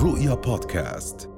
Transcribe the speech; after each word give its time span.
الرؤيا 0.00 0.34
بودكاست. 0.34 1.30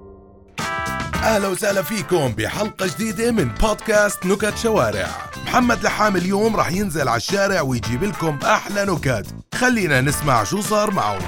أهلا 1.15 1.49
وسهلا 1.49 1.83
فيكم 1.83 2.29
بحلقة 2.29 2.87
جديدة 2.87 3.31
من 3.31 3.49
بودكاست 3.49 4.27
نكت 4.27 4.57
شوارع. 4.57 5.09
محمد 5.47 5.85
لحام 5.85 6.17
اليوم 6.17 6.57
راح 6.57 6.73
ينزل 6.73 7.09
على 7.09 7.17
الشارع 7.17 7.61
ويجيب 7.61 8.05
لكم 8.05 8.39
أحلى 8.45 8.85
نكت. 8.85 9.27
خلينا 9.55 10.01
نسمع 10.01 10.45
شو 10.45 10.61
صار 10.61 10.91
معه 10.91 11.19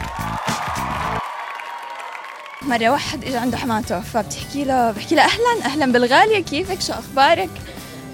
مرة 2.62 2.88
واحد 2.88 3.24
اجى 3.24 3.36
عنده 3.36 3.56
حماته 3.56 4.00
فبتحكي 4.00 4.64
له 4.64 4.90
بحكي 4.90 5.14
له 5.14 5.22
أهلا 5.24 5.64
أهلا 5.64 5.92
بالغالية 5.92 6.42
كيفك؟ 6.42 6.80
شو 6.80 6.92
أخبارك؟ 6.92 7.50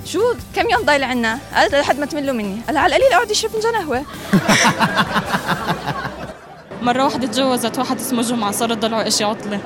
شو 0.04 0.34
كم 0.56 0.70
يوم 0.70 0.82
ضايل 0.84 1.04
عنا؟ 1.04 1.38
قالت 1.54 1.74
لحد 1.74 1.98
ما 1.98 2.06
تملوا 2.06 2.34
مني، 2.34 2.60
قال 2.66 2.76
على 2.76 2.96
القليل 2.96 3.12
أقعد 3.12 3.30
يشرب 3.30 3.50
فنجان 3.50 3.76
قهوة 3.76 4.04
مرة 6.82 7.04
واحدة 7.04 7.26
تجوزت 7.26 7.78
واحد 7.78 7.96
اسمه 7.96 8.22
جمعة 8.22 8.50
صار 8.52 8.74
ضلعه 8.74 9.06
إشي 9.06 9.24
عطلة. 9.24 9.60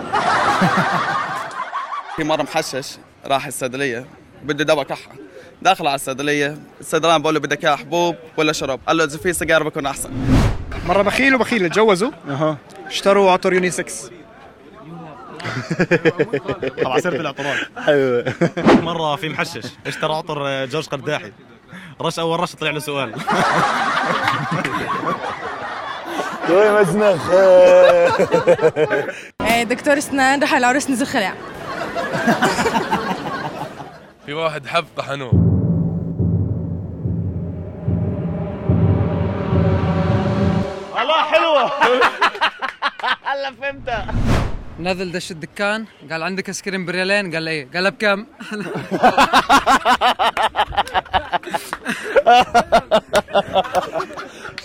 في 2.16 2.24
مرة 2.24 2.42
محشش 2.42 2.96
راح 3.26 3.46
الصيدلية 3.46 4.06
بده 4.42 4.64
دواء 4.64 4.84
كحة. 4.84 5.10
داخل 5.62 5.86
على 5.86 5.94
الصيدلية 5.94 6.58
الصيدلان 6.80 7.22
بقول 7.22 7.34
له 7.34 7.40
بدك 7.40 7.64
إياه 7.64 7.76
حبوب 7.76 8.16
ولا 8.36 8.52
شرب 8.52 8.80
قال 8.86 8.96
له 8.96 9.04
إذا 9.04 9.18
في 9.18 9.32
سيجار 9.32 9.62
بكون 9.62 9.86
أحسن. 9.86 10.10
مرة 10.88 11.02
بخيل 11.02 11.34
وبخيل 11.34 11.70
تجوزوا 11.70 12.10
أها. 12.28 12.56
اشتروا 12.86 13.30
عطر 13.30 13.52
يونيسكس. 13.52 14.04
طبعا 16.84 17.00
سيره 17.00 17.16
الاعتراض 17.20 17.56
أيوه 17.88 18.32
مرة 18.82 19.16
في 19.16 19.28
محشش 19.28 19.66
اشترى 19.86 20.14
عطر 20.14 20.66
جورج 20.66 20.86
قرداحي 20.86 21.32
رش 22.00 22.18
أول 22.18 22.40
رش 22.40 22.54
طلع 22.54 22.70
له 22.70 22.78
سؤال. 22.78 23.14
شوي 26.46 26.80
مزنخ 26.80 27.30
دكتور 29.62 29.98
اسنان 29.98 30.40
راح 30.40 30.54
العروس 30.54 30.90
نزل 30.90 31.06
خلع 31.06 31.32
في 34.26 34.32
واحد 34.32 34.66
حب 34.66 34.84
طحنوه 34.96 35.54
نزل 44.78 45.12
دش 45.12 45.30
الدكان 45.30 45.84
قال 46.10 46.22
عندك 46.22 46.48
ايس 46.48 46.62
كريم 46.62 46.86
بريالين؟ 46.86 47.34
قال 47.34 47.48
إيه. 47.48 47.68
قال 47.74 47.90
بكم 47.90 48.26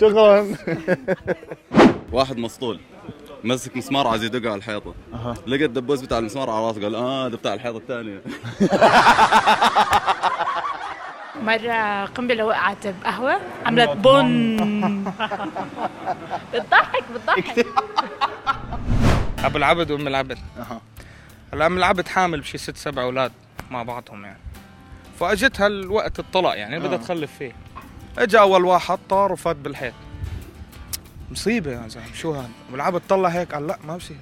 شكرا. 0.00 0.46
واحد 2.20 2.38
مسطول 2.38 2.80
مسك 3.44 3.76
مسمار 3.76 4.06
عايز 4.08 4.24
يدق 4.24 4.50
على 4.50 4.58
الحيطة. 4.58 4.94
لقى 5.46 5.64
الدبوس 5.64 6.00
بتاع 6.00 6.18
المسمار 6.18 6.50
على 6.50 6.66
راسه 6.66 6.82
قال 6.82 6.94
آه 6.94 7.28
ده 7.28 7.36
بتاع 7.36 7.54
الحيطة 7.54 7.76
الثانية. 7.76 8.22
مرة 11.42 12.04
قنبلة 12.04 12.44
وقعت 12.44 12.86
بقهوة 12.86 13.40
عملت 13.66 13.90
بن. 13.90 15.04
بتضحك 16.54 17.04
بتضحك. 17.14 17.66
أبو 19.44 19.58
العبد 19.58 19.90
وأم 19.90 20.06
العبد. 20.08 20.38
هلا 21.52 21.66
أم 21.66 21.78
العبد 21.78 22.08
حامل 22.08 22.40
بشي 22.40 22.58
ست 22.58 22.76
سبع 22.76 23.02
أولاد 23.02 23.32
مع 23.70 23.82
بعضهم 23.82 24.24
يعني. 24.24 24.38
فأجتها 25.20 25.66
الوقت 25.66 26.18
الطلاق 26.18 26.58
يعني 26.58 26.78
بدها 26.78 26.96
تخلف 26.96 27.32
فيه. 27.38 27.52
اجى 28.18 28.38
أول 28.38 28.64
واحد 28.64 28.98
طار 29.08 29.32
وفات 29.32 29.56
بالحيط. 29.56 29.94
مصيبة 31.30 31.70
يا 31.70 31.88
زلمة. 31.88 32.06
شو 32.14 32.32
هذا 32.32 32.48
ابو 32.68 32.76
العبد 32.76 33.02
طلع 33.08 33.28
هيك 33.28 33.54
قال 33.54 33.66
لا 33.66 33.78
ما 33.84 33.96
بصير. 33.96 34.16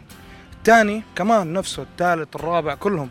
الثاني 0.58 1.02
كمان 1.16 1.52
نفسه 1.52 1.82
الثالث 1.82 2.36
الرابع 2.36 2.74
كلهم. 2.74 3.10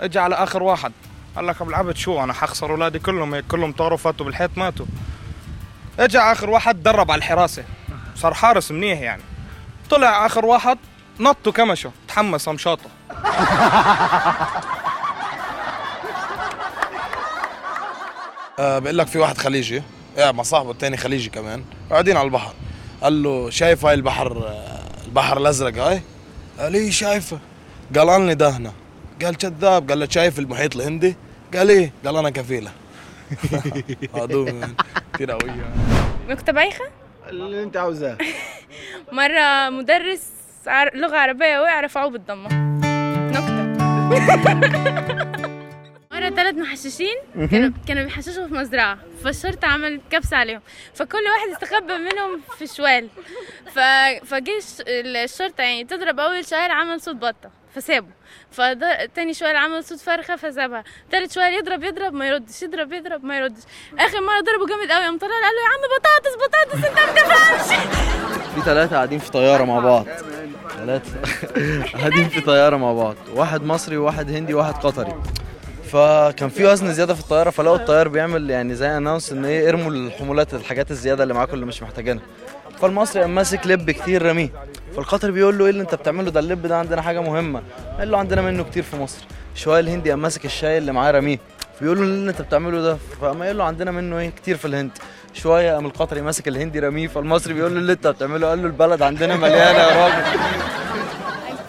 اجى 0.00 0.18
على 0.18 0.34
آخر 0.34 0.62
واحد. 0.62 0.92
قال 1.36 1.46
لك 1.46 1.60
أبو 1.60 1.70
العبد 1.70 1.96
شو 1.96 2.24
أنا 2.24 2.32
حخسر 2.32 2.70
أولادي 2.70 2.98
كلهم؟ 2.98 3.34
هيك 3.34 3.44
كلهم 3.46 3.72
طاروا 3.72 3.98
فاتوا 3.98 4.26
بالحيط 4.26 4.50
ماتوا. 4.56 4.86
اجى 5.98 6.18
آخر 6.18 6.50
واحد 6.50 6.82
درب 6.82 7.10
على 7.10 7.18
الحراسة. 7.18 7.64
صار 8.16 8.34
حارس 8.34 8.70
منيح 8.70 9.00
يعني. 9.00 9.22
طلع 9.90 10.26
آخر 10.26 10.44
واحد 10.46 10.78
نط 11.20 11.46
وكمشه 11.46 11.92
تحمس 12.08 12.46
قام 12.46 12.58
شاطه. 12.58 12.90
آه 18.58 18.78
بقول 18.78 18.98
لك 18.98 19.06
في 19.06 19.18
واحد 19.18 19.38
خليجي. 19.38 19.82
قاعد 20.16 20.34
مع 20.34 20.42
صاحبه 20.42 20.70
الثاني 20.70 20.96
خليجي 20.96 21.30
كمان. 21.30 21.64
قاعدين 21.90 22.16
على 22.16 22.26
البحر. 22.26 22.54
قال 23.04 23.22
له 23.22 23.50
شايف 23.50 23.84
هاي 23.86 23.94
البحر 23.94 24.52
البحر 25.06 25.36
الأزرق 25.38 25.78
هاي؟ 25.78 26.00
قال 26.58 26.74
إيه 26.74 26.90
شايفه؟ 26.90 27.38
قال 27.96 28.10
اني 28.10 28.34
دهنه. 28.34 28.72
قال 29.24 29.36
كذاب. 29.36 29.88
قال 29.90 30.00
له 30.00 30.06
شايف 30.10 30.38
المحيط 30.38 30.76
الهندي؟ 30.76 31.16
قال 31.54 31.70
إيه؟ 31.70 31.92
قال 32.04 32.16
أنا 32.16 32.30
كفيلة. 32.30 32.70
هذول 34.16 34.64
كثير 35.14 35.30
قوية. 35.30 35.74
نكتة 36.28 36.52
بايخة؟ 36.52 36.84
اللي 37.28 37.62
أنت 37.62 37.76
عاوزاه 37.76 38.18
مرة 39.12 39.70
مدرس 39.70 40.22
عر- 40.66 40.96
لغة 40.96 41.16
عربية 41.16 41.60
وقع 41.60 41.80
رفعوه 41.80 42.10
بالضمة. 42.10 42.48
نكتة. 43.30 43.64
مرة 44.08 45.53
ثلاث 46.36 46.54
محششين 46.54 47.16
كانوا 47.50 47.70
كانوا 47.88 48.02
بيحششوا 48.04 48.46
في 48.46 48.54
مزرعة 48.54 48.98
فالشرطة 49.24 49.68
عمل 49.68 50.00
كبسة 50.10 50.36
عليهم. 50.36 50.60
فكل 50.94 51.18
واحد 51.18 51.48
استخبى 51.62 51.98
منهم 51.98 52.40
في 52.58 52.66
شوال. 52.66 53.08
ف... 53.74 53.78
فجيش 54.26 54.64
الشرطة 54.88 55.62
يعني 55.62 55.84
تضرب 55.84 56.20
أول 56.20 56.46
شوال 56.46 56.70
عمل 56.70 57.00
صوت 57.00 57.16
بطة 57.16 57.50
فسابه. 57.74 58.06
فتاني 58.50 59.34
شوال 59.34 59.56
عمل 59.56 59.84
صوت 59.84 60.00
فرخة 60.00 60.36
فسابها. 60.36 60.84
تالت 61.10 61.32
شوال 61.32 61.54
يضرب 61.54 61.84
يضرب 61.84 62.14
ما 62.14 62.28
يردش 62.28 62.62
يضرب 62.62 62.92
يضرب 62.92 63.24
ما 63.24 63.38
يردش. 63.38 63.62
آخر 63.98 64.20
مرة 64.20 64.40
ضربه 64.40 64.66
جامد 64.66 64.90
قوي 64.92 65.04
قام 65.04 65.18
طلع 65.18 65.28
قال 65.30 65.54
له 65.54 65.62
يا 65.62 65.68
عم 65.68 65.80
بطاطس 65.98 66.36
بطاطس 66.36 66.84
أنت 66.88 66.98
ما 66.98 67.12
بتفهمش. 67.12 67.78
في 68.54 68.60
ثلاثة 68.60 68.96
قاعدين 68.96 69.18
في 69.18 69.30
طيارة 69.30 69.64
مع 69.64 69.78
بعض. 69.78 70.06
ثلاثة 70.78 71.18
قاعدين 71.98 72.28
في 72.28 72.40
طيارة 72.40 72.76
مع 72.76 72.92
بعض. 72.92 73.16
واحد 73.34 73.62
مصري 73.62 73.96
وواحد 73.96 74.30
هندي 74.30 74.54
وواحد 74.54 74.74
قطري. 74.74 75.14
فكان 75.92 76.48
في 76.48 76.64
وزن 76.64 76.92
زيادة 76.94 77.14
في 77.14 77.20
الطيارة 77.20 77.50
فلقوا 77.50 77.76
الطيار 77.76 78.08
بيعمل 78.08 78.50
يعني 78.50 78.74
زي 78.74 78.96
اناونس 78.96 79.32
إن 79.32 79.44
إيه 79.44 79.68
ارموا 79.68 79.90
الحمولات 79.90 80.54
الحاجات 80.54 80.90
الزيادة 80.90 81.22
اللي 81.22 81.34
معاكم 81.34 81.54
اللي 81.54 81.66
مش 81.66 81.82
محتاجينها. 81.82 82.22
فالمصري 82.80 83.22
قام 83.22 83.34
ماسك 83.34 83.66
لب 83.66 83.90
كتير 83.90 84.22
رميه. 84.22 84.50
فالقطري 84.96 85.32
بيقول 85.32 85.58
له 85.58 85.64
إيه 85.64 85.70
اللي 85.70 85.82
أنت 85.82 85.94
بتعمله 85.94 86.30
ده؟ 86.30 86.40
اللب 86.40 86.66
ده 86.66 86.76
عندنا 86.76 87.02
حاجة 87.02 87.20
مهمة. 87.22 87.62
قال 87.98 88.10
له 88.10 88.18
عندنا 88.18 88.42
منه 88.42 88.62
كتير 88.64 88.82
في 88.82 88.96
مصر. 88.96 89.24
شوية 89.54 89.80
الهندي 89.80 90.10
قام 90.10 90.22
ماسك 90.22 90.44
الشاي 90.44 90.78
اللي 90.78 90.92
معاه 90.92 91.10
رميه. 91.10 91.38
فيقول 91.78 91.96
له 91.96 92.02
إيه 92.04 92.08
اللي 92.10 92.30
أنت 92.30 92.42
بتعمله 92.42 92.80
ده؟ 92.82 92.96
فقام 93.20 93.42
قال 93.42 93.58
له 93.58 93.64
عندنا 93.64 93.90
منه 93.90 94.18
إيه؟ 94.18 94.30
كتير 94.30 94.56
في 94.56 94.64
الهند. 94.64 94.90
شوية 95.34 95.74
قام 95.74 95.86
القطري 95.86 96.20
ماسك 96.22 96.48
الهندي 96.48 96.78
رميه. 96.80 97.08
فالمصري 97.08 97.54
بيقول 97.54 97.72
له 97.74 97.78
اللي 97.80 97.92
أنت 97.92 98.06
بتعمله؟ 98.06 98.48
قال 98.48 98.58
له 98.62 98.66
البلد 98.66 99.02
عندنا 99.02 99.36
مليانة 99.36 99.78
يا 99.78 100.04
راجل. 100.04 100.40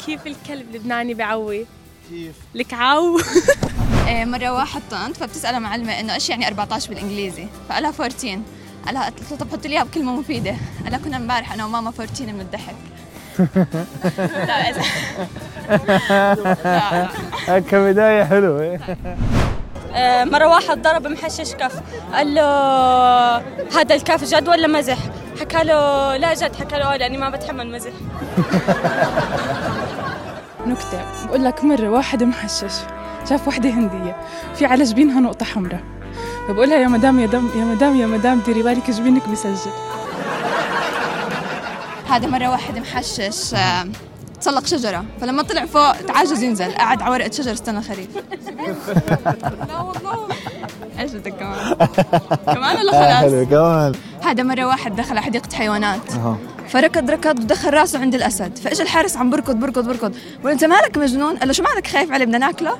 كيف 0.06 0.28
الكلب 0.28 0.66
اللبناني 0.70 1.14
بعوي؟ 1.14 1.66
كيف؟ 2.10 2.36
الكعو 2.56 3.18
إيه، 3.20 3.24
مرة 4.08 4.50
واحد 4.50 4.82
طنط 4.92 5.18
فبتسألها 5.18 5.60
معلمة 5.60 6.00
إنه 6.00 6.14
إيش 6.14 6.30
يعني 6.30 6.48
14 6.48 6.90
بالإنجليزي؟ 6.90 7.48
فقالها 7.70 7.92
14 8.00 8.40
قالها 8.86 9.04
قالت 9.04 9.32
له 9.32 9.38
طب 9.38 9.52
حط 9.52 9.66
لي 9.68 9.74
إياها 9.74 9.84
بكلمة 9.84 10.16
مفيدة. 10.16 10.56
قالها 10.84 11.00
كنا 11.00 11.18
امبارح 11.18 11.54
أنا 11.54 11.66
وماما 11.66 11.90
14 12.00 12.26
من 12.26 12.42
الضحك. 12.42 12.76
لا 14.48 14.72
لا 17.48 17.60
كبداية 17.60 18.24
حلوة. 18.24 18.80
مرة 20.32 20.48
واحد 20.48 20.82
ضرب 20.82 21.08
محشش 21.08 21.54
كف. 21.54 21.80
قال 22.14 22.36
له 22.36 22.46
هذا 23.80 23.96
الكف 23.96 24.24
جد 24.24 24.48
ولا 24.50 24.68
مزح؟ 24.68 24.98
حكى 25.40 25.64
له 25.64 26.16
لا 26.18 26.34
جد. 26.34 26.56
حكى 26.56 26.76
له 26.76 26.94
آه، 26.94 26.98
لأني 26.98 27.18
ما 27.18 27.30
بتحمل 27.30 27.72
مزح. 27.72 27.92
نكتة. 30.68 31.02
بقول 31.26 31.46
لك 31.46 31.64
مرة 31.64 31.90
واحد 31.90 32.24
محشش. 32.24 32.74
شاف 33.30 33.48
وحدة 33.48 33.70
هندية. 33.70 34.16
في 34.56 34.66
على 34.66 34.84
جبينها 34.84 35.20
نقطة 35.22 35.46
حمراء. 35.46 35.84
فبقول 36.48 36.70
لها 36.70 36.78
يا 36.78 36.88
مدام 36.88 37.20
يا 37.20 37.26
دم 37.26 37.50
يا 37.56 37.66
مدام 37.66 37.96
يا 37.96 38.06
مدام 38.06 38.40
ديري 38.40 38.64
بالك 38.64 38.92
جبينك 38.92 39.30
بيسجل 39.30 39.72
هذا 42.10 42.28
مرة 42.28 42.50
واحد 42.50 42.78
محشش 42.80 43.56
تسلق 44.42 44.66
شجرة. 44.66 45.06
فلما 45.22 45.44
طلع 45.44 45.66
فوق 45.66 45.92
تعجز 45.92 46.44
ينزل. 46.44 46.72
قعد 46.72 47.02
على 47.02 47.12
ورقة 47.12 47.32
شجر 47.32 47.54
استنى 47.54 47.78
الخريف 47.78 48.08
لا 49.70 49.80
والله. 49.82 50.28
إيش 51.00 51.12
بدك 51.12 51.34
كمان؟ 51.34 51.76
كمان 52.56 52.78
ولا 52.78 52.92
خلاص؟ 52.92 53.48
كمان. 53.50 53.94
هذا 54.24 54.44
مرة 54.44 54.66
واحد 54.66 54.96
دخل 54.96 55.12
على 55.12 55.22
حديقة 55.22 55.56
حيوانات. 55.56 56.02
فركض 56.70 57.10
ركض 57.12 57.40
ودخل 57.40 57.74
راسه 57.74 58.00
عند 58.00 58.16
الأسد. 58.16 58.58
فإجا 58.58 58.84
الحارس 58.84 59.18
عم 59.18 59.30
بركض 59.30 59.56
بركض 59.56 59.88
بركض. 59.88 60.16
بقول 60.40 60.52
أنت 60.52 60.64
مالك 60.64 60.98
مجنون؟ 60.98 61.38
قال 61.38 61.48
له 61.48 61.54
شو 61.54 61.64
مالك 61.64 61.88
خايف 61.88 62.12
عليه 62.12 62.26
بدنا 62.26 62.38
ناكله؟ 62.38 62.78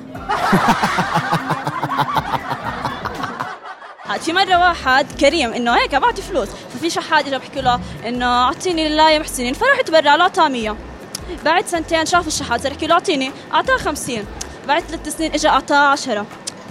في 4.24 4.32
مرة 4.32 4.58
واحد 4.58 5.06
كريم 5.20 5.52
إنه 5.52 5.72
هيك 5.72 5.94
بعطي 5.94 6.22
فلوس. 6.22 6.48
ففي 6.74 6.90
شحات 6.90 7.26
اجى 7.26 7.38
بحكي 7.38 7.60
له 7.60 7.80
إنه 8.06 8.26
أعطيني 8.26 8.88
لله 8.88 9.10
يا 9.10 9.18
محسنين 9.18 9.54
فراح 9.54 9.78
يتبرع 9.78 10.14
له 10.14 10.28
طعمية 10.28 10.76
بعد 11.44 11.66
سنتين 11.66 12.06
شاف 12.06 12.26
الشحات 12.26 12.60
صار 12.62 12.72
يحكي 12.72 12.86
له 12.86 12.94
أعطيني 12.94 13.30
أعطاه 13.54 13.76
50 13.76 14.24
بعد 14.68 14.82
ثلاث 14.82 15.16
سنين 15.16 15.32
اجى 15.32 15.48
أعطاه 15.48 15.76
10 15.76 16.26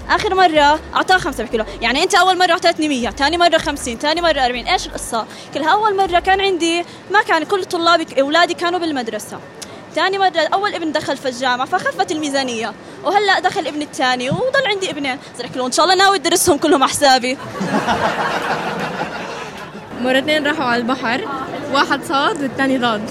آخر 0.09 0.35
مرة 0.35 0.79
أعطاه 0.95 1.17
5 1.17 1.43
بحكي 1.43 1.57
له 1.57 1.65
يعني 1.81 2.03
أنت 2.03 2.15
أول 2.15 2.37
مرة 2.37 2.51
أعطيتني 2.51 2.87
100 2.87 3.09
ثاني 3.09 3.37
مرة 3.37 3.57
50 3.57 3.97
ثاني 3.97 4.21
مرة 4.21 4.39
40 4.45 4.67
إيش 4.67 4.87
القصة؟ 4.87 5.25
كلها 5.53 5.71
اول 5.71 5.97
مرة 5.97 6.19
كان 6.19 6.41
عندي 6.41 6.85
ما 7.11 7.21
كان 7.21 7.43
كل 7.43 7.65
طلابي 7.65 8.21
أولادي 8.21 8.53
كانوا 8.53 8.79
بالمدرسة. 8.79 9.39
ثاني 9.95 10.17
مرة 10.17 10.39
أول 10.53 10.73
ابن 10.73 10.91
دخل 10.91 11.17
في 11.17 11.27
الجامعة 11.27 11.67
فخفت 11.67 12.11
الميزانية. 12.11 12.73
وهلأ 13.03 13.39
دخل 13.39 13.67
ابن 13.67 13.81
الثاني 13.81 14.29
وضل 14.29 14.67
عندي 14.67 14.91
ابنين. 14.91 15.19
صار 15.37 15.47
له 15.55 15.65
إن 15.65 15.71
شاء 15.71 15.85
الله 15.85 15.95
ناوي 15.95 16.17
أدرسهم 16.17 16.57
كلهم 16.57 16.83
على 16.83 16.91
حسابي. 16.91 17.37
مرتين 20.01 20.47
راحوا 20.47 20.63
على 20.63 20.81
البحر 20.81 21.27
واحد 21.73 22.03
صاد 22.03 22.41
والثاني 22.41 22.77
ضاد. 22.77 23.09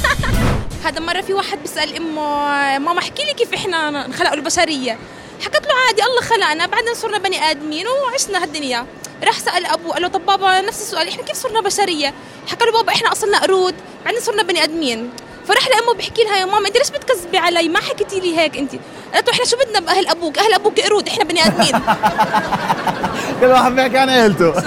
هذا 0.84 1.00
مرة 1.00 1.20
في 1.20 1.34
واحد 1.34 1.58
بيسأل 1.62 1.96
أمه 1.96 2.78
ماما 2.78 2.98
احكي 2.98 3.24
لي 3.24 3.32
كيف 3.32 3.54
إحنا 3.54 4.06
انخلقوا 4.06 4.34
البشرية؟ 4.34 4.98
حكت 5.44 5.66
له 5.66 5.74
عادي 5.86 6.02
الله 6.02 6.20
خلقنا. 6.20 6.66
بعدين 6.66 6.94
صرنا 6.94 7.18
بني 7.18 7.50
آدمين 7.50 7.86
وعشنا 7.88 8.42
هالدنيا. 8.42 8.86
راح 9.24 9.38
سأل 9.38 9.66
أبوه 9.66 9.92
قال 9.92 10.02
له 10.02 10.08
طب 10.08 10.26
بابا 10.26 10.60
نفس 10.60 10.80
السؤال 10.82 11.08
إحنا 11.08 11.22
كيف 11.22 11.36
صرنا 11.36 11.60
بشرية؟ 11.60 12.14
حكى 12.46 12.64
له 12.64 12.72
بابا 12.72 12.92
إحنا 12.92 13.12
أصلنا 13.12 13.38
قرود 13.38 13.74
بعدين 14.04 14.20
صرنا 14.20 14.42
بني 14.42 14.64
آدمين. 14.64 15.10
فراح 15.48 15.68
لأمه 15.68 15.94
بحكي 15.94 16.22
لها 16.22 16.36
يا 16.36 16.44
ماما 16.44 16.68
أنت 16.68 16.76
ليش 16.78 16.90
بتكذبي 16.90 17.38
علي؟ 17.38 17.68
ما 17.68 17.80
حكيتي 17.80 18.20
لي 18.20 18.38
هيك 18.38 18.56
أنت. 18.56 18.72
قالت 19.14 19.26
له 19.28 19.32
إحنا 19.34 19.44
شو 19.44 19.56
بدنا 19.56 19.80
بأهل 19.80 20.08
أبوك؟ 20.08 20.38
أهل 20.38 20.54
أبوك 20.54 20.80
قرود 20.80 21.08
إحنا 21.08 21.24
بني 21.24 21.46
آدمين. 21.46 21.72
كل 23.40 23.46
واحد 23.46 23.74
بيحكي 23.74 23.98
عن 23.98 24.10
عيلته 24.10 24.58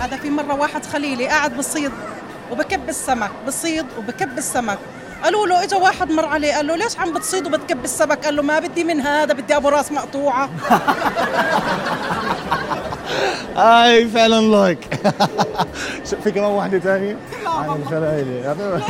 هذا 0.00 0.16
في 0.22 0.30
مرة 0.30 0.54
واحد 0.54 0.86
خليلي 0.86 1.26
قاعد 1.26 1.56
بالصيد 1.56 1.92
وبكب 2.50 2.88
السمك 2.88 3.30
بصيد 3.46 3.86
وبكب 3.98 4.38
السمك. 4.38 4.78
قالوا 5.24 5.46
له 5.46 5.62
اجى 5.62 5.76
واحد 5.76 6.10
مر 6.12 6.24
عليه 6.24 6.54
قال 6.54 6.66
له 6.66 6.76
ليش 6.76 6.98
عم 6.98 7.12
بتصيد 7.12 7.46
وبتكب 7.46 7.84
السمك؟ 7.84 8.24
قال 8.24 8.36
له 8.36 8.42
ما 8.42 8.58
بدي 8.58 8.84
من 8.84 9.00
هذا 9.00 9.34
بدي 9.34 9.56
أبو 9.56 9.68
راس 9.68 9.92
مقطوعة. 9.92 10.50
هاي 13.56 14.08
فعلا 14.08 14.40
لايك 14.40 15.00
شو 16.10 16.16
في 16.24 16.30
كمان 16.30 16.50
واحدة 16.50 16.78
ثانية 16.78 17.16
عن 17.46 17.82
الخلايلة 17.82 18.40
هذا 18.52 18.82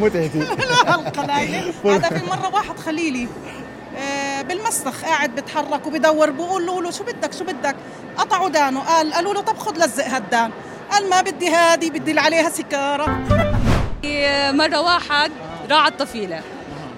متعتي. 0.00 0.42
القلايل 0.88 1.72
هذا 1.84 2.08
في 2.08 2.26
مرة 2.30 2.50
واحد 2.54 2.78
خليلي 2.78 3.28
آه، 3.96 4.42
بالمسخ 4.42 5.04
قاعد 5.04 5.34
بتحرك 5.34 5.86
وبدور 5.86 6.30
بقول 6.30 6.66
له 6.66 6.90
شو 6.90 7.04
بدك؟ 7.04 7.32
شو 7.32 7.44
بدك؟ 7.44 7.76
قطعوا 8.16 8.48
دانه 8.48 8.80
قال 8.80 9.12
قالوا 9.12 9.34
له 9.34 9.40
طب 9.40 9.58
خذ 9.58 9.76
لزق 9.86 10.06
هالدان. 10.06 10.50
قال 10.92 11.10
ما 11.10 11.20
بدي 11.20 11.48
هادي 11.50 11.90
بدي 11.90 12.10
اللي 12.10 12.20
عليها 12.20 12.50
سكارة 12.50 13.06
مرة 14.52 14.80
واحد 14.80 15.30
راعى 15.70 15.88
الطفيلة. 15.88 16.42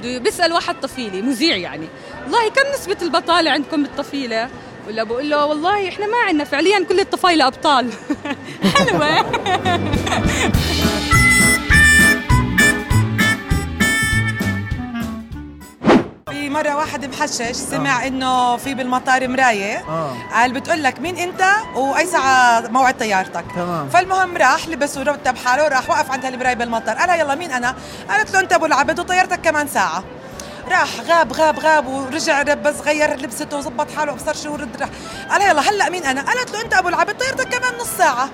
بيسأل 0.02 0.52
واحد 0.52 0.80
طفيلي 0.80 1.22
مذيع 1.22 1.56
يعني. 1.56 1.88
والله 2.24 2.48
كم 2.50 2.62
نسبة 2.74 2.96
البطالة 3.02 3.50
عندكم 3.50 3.82
بالطفيلة؟ 3.82 4.48
ولا 4.88 5.02
بقول 5.04 5.30
له 5.30 5.46
والله 5.46 5.88
إحنا 5.88 6.06
ما 6.06 6.16
عندنا 6.28 6.44
فعليا 6.44 6.84
كل 6.84 7.00
الطفايلة 7.00 7.46
أبطال. 7.46 7.90
حلوة. 8.74 9.24
مرة 16.62 16.76
واحد 16.76 17.04
محشش 17.04 17.52
سمع 17.52 18.06
إنه 18.06 18.56
في 18.56 18.74
بالمطار 18.74 19.28
مراية. 19.28 19.76
آه. 19.88 20.14
قال 20.32 20.52
بتقول 20.52 20.82
لك 20.82 21.00
مين 21.00 21.16
أنت 21.16 21.44
واي 21.74 22.06
ساعة 22.06 22.60
موعد 22.60 22.98
طيارتك. 22.98 23.44
تمام. 23.54 23.88
فالمهم 23.88 24.36
راح 24.36 24.68
لبس 24.68 24.98
ورتب 24.98 25.36
حاله 25.36 25.64
وراح 25.64 25.90
وقف 25.90 26.10
عند 26.10 26.24
هالمراية 26.24 26.54
بالمطار. 26.54 26.96
قال 26.96 27.20
يلا 27.20 27.34
مين 27.34 27.52
أنا؟ 27.52 27.74
قالت 28.08 28.32
له 28.32 28.40
أنت 28.40 28.52
أبو 28.52 28.66
العبد 28.66 29.00
وطيارتك 29.00 29.40
كمان 29.40 29.68
ساعة. 29.68 30.04
راح 30.68 31.00
غاب 31.08 31.32
غاب 31.32 31.58
غاب 31.58 31.86
ورجع 31.86 32.42
بس 32.42 32.80
غير 32.80 33.16
لبسته 33.16 33.56
وظبط 33.56 33.90
حاله 33.90 34.12
ابصر 34.12 34.34
شو 34.34 34.52
ورد 34.52 34.76
راح 34.80 34.88
قال 35.30 35.42
يلا 35.42 35.60
هلأ 35.60 35.90
مين 35.90 36.04
أنا؟ 36.04 36.22
قالت 36.22 36.52
له 36.52 36.60
أنت 36.60 36.74
أبو 36.74 36.88
العبد؟ 36.88 37.16
طيارتك 37.18 37.48
كمان 37.48 37.74
نص 37.80 37.88
ساعة. 37.98 38.28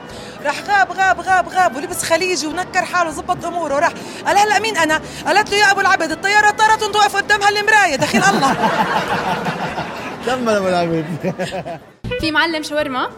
راح 0.44 0.54
غاب 0.68 0.92
غاب 0.92 1.20
غاب 1.20 1.48
غاب 1.48 1.76
ولبس 1.76 2.02
خليجي 2.02 2.46
ونكر 2.46 2.84
حاله 2.84 3.10
وظبط 3.10 3.44
أموره. 3.44 3.74
وراح 3.74 3.92
قال 4.26 4.38
هلأ 4.38 4.58
مين 4.58 4.76
أنا؟ 4.76 5.00
قالت 5.26 5.50
له 5.50 5.56
يا 5.56 5.70
أبو 5.70 5.80
العبد؟ 5.80 6.10
الطيارة 6.10 6.50
طارت 6.50 6.82
وانت 6.82 6.96
واقف 6.96 7.16
قدام 7.16 7.42
هالمرايه 7.42 7.96
دخيل 7.96 8.24
الله. 8.24 8.56
كمل 10.26 10.56
أبو 10.56 10.68
العبد؟ 10.68 11.34
في 12.20 12.30
معلم 12.30 12.62
شاورما. 12.62 13.08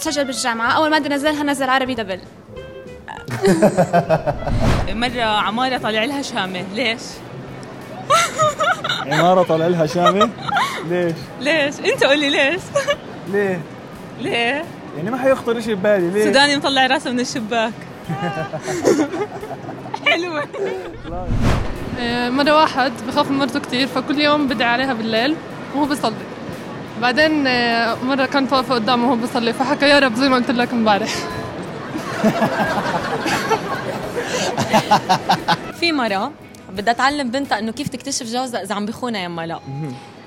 سجل 0.00 0.24
بالجامعة. 0.24 0.72
أول 0.72 0.90
مادة 0.90 1.14
نزلها 1.14 1.42
نزل 1.42 1.70
عربي 1.70 1.94
دبل. 1.94 2.20
مرة 5.02 5.22
عمارة 5.22 5.78
طالع 5.78 6.04
لها 6.04 6.22
شامة 6.22 6.64
ليش؟ 6.74 7.00
عمارة 9.06 9.42
طالع 9.42 9.66
لها 9.66 9.86
شامة 9.86 10.30
ليش؟ 10.88 11.14
ليش؟ 11.40 11.74
انت 11.92 12.04
قولي 12.04 12.30
ليش؟ 12.30 12.62
ليه؟ 13.32 13.60
ليه؟ 14.20 14.64
يعني 14.96 15.10
ما 15.10 15.18
حيخطر 15.18 15.60
شيء 15.60 15.74
ببالي 15.74 16.10
ليه؟ 16.10 16.24
سوداني 16.24 16.56
مطلع 16.56 16.86
راسه 16.86 17.10
من 17.10 17.20
الشباك 17.20 17.72
حلوة 20.06 20.44
مرة 22.30 22.52
واحد 22.60 22.92
بخاف 23.08 23.30
من 23.30 23.38
مرته 23.38 23.60
كتير 23.60 23.86
فكل 23.86 24.20
يوم 24.20 24.48
بدعي 24.48 24.68
عليها 24.68 24.92
بالليل 24.92 25.36
وهو 25.74 25.86
بيصلي 25.86 26.14
بعدين 27.02 27.46
آه، 27.46 27.96
مرة 28.04 28.26
كانت 28.26 28.52
واقفة 28.52 28.74
قدامه 28.74 29.06
وهو 29.06 29.16
بيصلي 29.16 29.52
فحكى 29.52 29.88
يا 29.88 29.98
رب 29.98 30.14
زي 30.14 30.28
ما 30.28 30.36
قلت 30.36 30.50
لك 30.50 30.72
امبارح 30.72 31.10
في 35.80 35.92
مرة 35.92 36.32
بدها 36.72 36.94
تعلم 36.94 37.30
بنتها 37.30 37.58
إنه 37.58 37.72
كيف 37.72 37.88
تكتشف 37.88 38.26
جوزها 38.26 38.62
إذا 38.62 38.74
عم 38.74 38.86
بيخونها 38.86 39.20
يما 39.20 39.46
لا. 39.46 39.60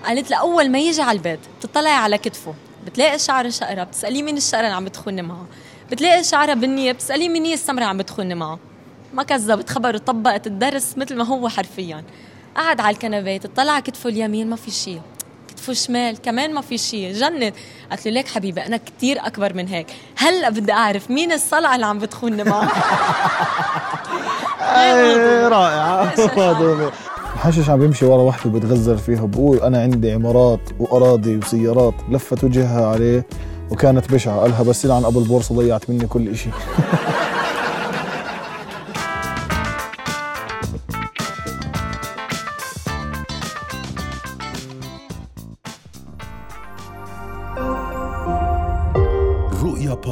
قالت 0.05 0.31
له 0.31 0.37
أول 0.37 0.71
ما 0.71 0.79
يجي 0.79 1.01
على 1.01 1.17
البيت 1.17 1.39
بتطلعي 1.59 1.93
على 1.93 2.17
كتفه. 2.17 2.53
بتلاقي 2.85 3.19
شعره 3.19 3.49
شقرة 3.49 3.83
بتسأليه 3.83 4.23
مين 4.23 4.37
الشقرة 4.37 4.61
اللي 4.61 4.75
عم 4.75 4.85
بتخوني 4.85 5.21
معها. 5.21 5.45
بتلاقي 5.91 6.23
شعرها 6.23 6.53
بنية 6.53 6.91
بتسأليه 6.91 7.29
مين 7.29 7.45
هي 7.45 7.53
السمرة 7.53 7.77
اللي 7.77 7.85
عم 7.85 7.97
بتخوني 7.97 8.35
معها. 8.35 8.59
ما 9.13 9.23
كذبت 9.23 9.69
خبر 9.69 9.97
طبقت 9.97 10.47
الدرس 10.47 10.97
مثل 10.97 11.15
ما 11.15 11.25
هو 11.25 11.49
حرفيا. 11.49 12.03
قعد 12.55 12.81
على 12.81 12.93
الكنبة 12.93 13.37
تطلع 13.37 13.71
على 13.71 13.81
كتفه 13.81 14.09
اليمين 14.09 14.49
ما 14.49 14.55
في 14.55 14.71
شيء. 14.71 15.01
كتفه 15.67 15.71
الشمال 15.71 16.21
كمان 16.21 16.53
ما 16.53 16.61
في 16.61 16.77
شيء 16.77 17.13
جنن. 17.13 17.51
قالت 17.89 18.05
له 18.05 18.11
ليك 18.11 18.27
حبيبي 18.27 18.61
أنا 18.61 18.77
كتير 18.77 19.17
أكبر 19.19 19.53
من 19.53 19.67
هيك. 19.67 19.87
هلا 20.17 20.49
بدي 20.49 20.71
أعرف 20.71 21.11
مين 21.11 21.31
الصلعة 21.31 21.75
اللي 21.75 21.85
عم 21.85 21.99
بتخوني 21.99 22.43
معها 22.43 22.71
مهضومة 26.37 26.91
محشش 27.35 27.69
عم 27.69 27.79
بيمشي 27.79 28.05
ورا 28.05 28.21
وحده 28.21 28.49
بتغزل 28.49 28.97
فيها 28.97 29.25
بقول 29.25 29.57
أنا 29.57 29.81
عندي 29.81 30.11
عمارات 30.11 30.59
وأراضي 30.79 31.37
وسيارات 31.37 31.93
لفت 32.11 32.43
وجهها 32.43 32.87
عليه 32.87 33.25
وكانت 33.71 34.11
بشعة. 34.11 34.39
قالها 34.39 34.63
بس 34.63 34.85
عن 34.85 35.05
أبو 35.05 35.19
البورصة 35.19 35.55
ضيعت 35.55 35.89
مني 35.89 36.07
كل 36.07 36.29
إشي. 36.29 36.49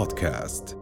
بودكاست 0.06 0.75